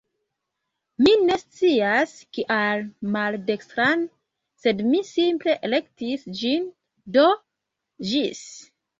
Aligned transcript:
Mi 1.05 1.11
ne 1.23 1.35
scias, 1.41 2.13
kial 2.37 2.79
maldekstran, 3.15 4.01
sed 4.63 4.81
mi 4.87 5.01
simple 5.09 5.55
elektis 5.69 6.25
ĝin. 6.39 6.65
Do 7.19 7.27
ĝis! 8.13 8.41